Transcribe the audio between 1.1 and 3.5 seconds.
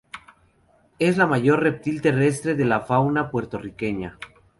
el mayor reptil terrestre de la fauna